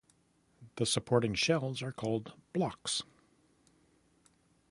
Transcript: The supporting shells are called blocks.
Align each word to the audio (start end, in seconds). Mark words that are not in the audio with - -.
The 0.77 0.87
supporting 0.87 1.35
shells 1.35 1.83
are 1.83 1.91
called 1.91 2.33
blocks. 2.53 3.03